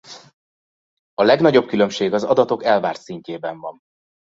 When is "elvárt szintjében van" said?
2.63-3.79